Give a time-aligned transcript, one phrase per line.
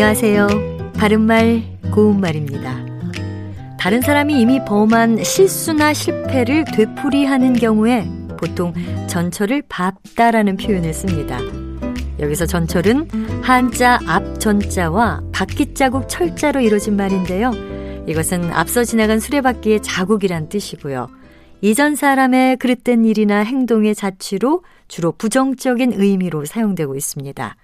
[0.00, 0.92] 안녕하세요.
[0.94, 1.60] 바른말,
[1.92, 2.86] 고운말입니다.
[3.80, 8.08] 다른 사람이 이미 범한 실수나 실패를 되풀이하는 경우에
[8.38, 8.72] 보통
[9.08, 11.40] 전철을 밟다라는 표현을 씁니다.
[12.20, 13.08] 여기서 전철은
[13.42, 17.50] 한자 앞 전자와 바퀴 자국 철자로 이루어진 말인데요.
[18.06, 21.08] 이것은 앞서 지나간 수레바퀴의 자국이란 뜻이고요.
[21.60, 27.56] 이전 사람의 그릇된 일이나 행동의 자취로 주로 부정적인 의미로 사용되고 있습니다.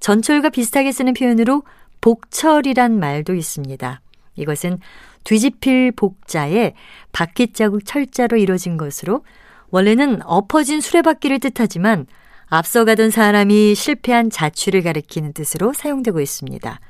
[0.00, 1.62] 전철과 비슷하게 쓰는 표현으로
[2.00, 4.00] 복철이란 말도 있습니다.
[4.36, 4.78] 이것은
[5.24, 6.74] 뒤집힐 복자에
[7.12, 9.24] 바퀴자국 철자로 이루어진 것으로
[9.70, 12.06] 원래는 엎어진 수레바퀴를 뜻하지만
[12.46, 16.80] 앞서가던 사람이 실패한 자취를 가리키는 뜻으로 사용되고 있습니다.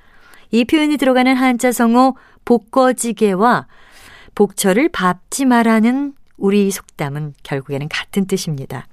[0.50, 3.66] 이 표현이 들어가는 한자 성어 복거지개와
[4.34, 8.86] 복철을 밟지 말라는 우리 속담은 결국에는 같은 뜻입니다.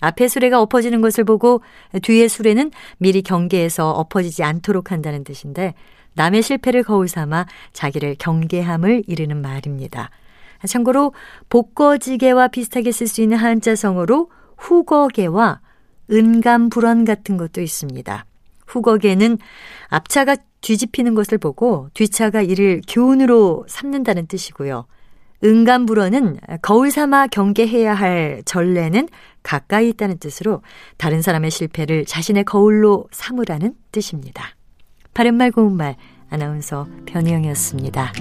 [0.00, 1.62] 앞에 수레가 엎어지는 것을 보고
[2.02, 5.74] 뒤에 수레는 미리 경계해서 엎어지지 않도록 한다는 뜻인데
[6.14, 10.10] 남의 실패를 거울 삼아 자기를 경계함을 이르는 말입니다.
[10.66, 11.12] 참고로
[11.48, 15.60] 복거지개와 비슷하게 쓸 수 있는 한자성어로 후거개와
[16.10, 18.24] 은감불원 같은 것도 있습니다.
[18.66, 19.38] 후거개는
[19.88, 24.86] 앞차가 뒤집히는 것을 보고 뒤차가 이를 교훈으로 삼는다는 뜻이고요.
[25.44, 29.08] 은감불원은 거울 삼아 경계해야 할 전례는
[29.46, 30.62] 가까이 있다는 뜻으로
[30.96, 34.56] 다른 사람의 실패를 자신의 거울로 삼으라는 뜻입니다.
[35.14, 35.96] 바른말 고운말
[36.28, 38.12] 아나운서 변희영이었습니다.